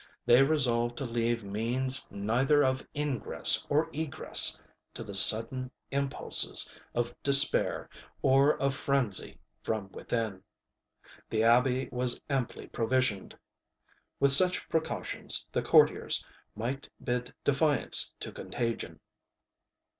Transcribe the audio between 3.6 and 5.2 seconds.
or egress to the